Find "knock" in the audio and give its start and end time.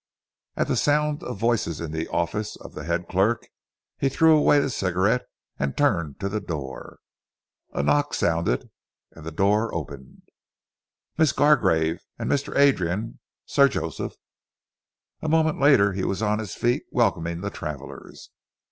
7.83-8.15